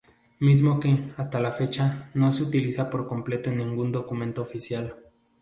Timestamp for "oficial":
4.41-4.95